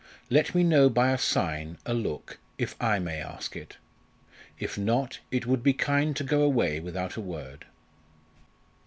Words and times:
Let 0.31 0.55
me 0.55 0.63
know 0.63 0.89
by 0.89 1.11
a 1.11 1.17
sign, 1.19 1.77
a 1.85 1.93
look, 1.93 2.39
if 2.57 2.75
I 2.81 2.97
may 2.97 3.21
ask 3.21 3.55
it. 3.55 3.77
If 4.57 4.75
not 4.75 5.19
it 5.29 5.45
would 5.45 5.61
be 5.61 5.73
kind 5.73 6.15
to 6.15 6.23
go 6.23 6.41
away 6.41 6.79
without 6.79 7.17
a 7.17 7.21
word." 7.21 7.67